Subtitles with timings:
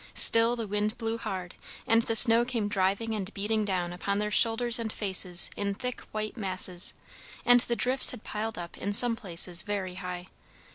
[0.15, 1.53] Still the wind blew hard,
[1.85, 6.01] and the snow came driving and beating down upon their shoulders and faces in thick
[6.11, 6.95] white masses;
[7.45, 10.25] and the drifts had piled up in some places very high.